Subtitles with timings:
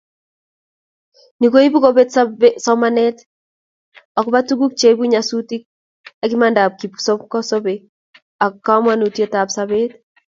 [1.39, 2.09] Ni koibu kobet
[2.65, 3.17] somanet
[4.17, 5.63] agobo tuguk cheibu nyasutik
[6.23, 7.79] ak imandap kipkosobei
[8.43, 9.91] ak komoutietab sobet